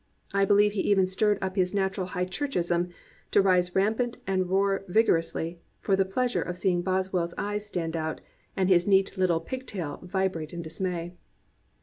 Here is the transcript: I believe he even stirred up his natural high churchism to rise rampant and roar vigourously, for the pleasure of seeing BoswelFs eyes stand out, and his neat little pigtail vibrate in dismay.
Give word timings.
I 0.33 0.45
believe 0.45 0.71
he 0.71 0.81
even 0.81 1.05
stirred 1.05 1.37
up 1.43 1.55
his 1.55 1.75
natural 1.75 2.07
high 2.07 2.25
churchism 2.25 2.89
to 3.29 3.39
rise 3.39 3.75
rampant 3.75 4.17
and 4.25 4.49
roar 4.49 4.83
vigourously, 4.87 5.59
for 5.79 5.95
the 5.95 6.05
pleasure 6.05 6.41
of 6.41 6.57
seeing 6.57 6.81
BoswelFs 6.83 7.35
eyes 7.37 7.67
stand 7.67 7.95
out, 7.95 8.19
and 8.57 8.67
his 8.67 8.87
neat 8.87 9.15
little 9.15 9.39
pigtail 9.41 9.99
vibrate 10.01 10.53
in 10.53 10.63
dismay. 10.63 11.13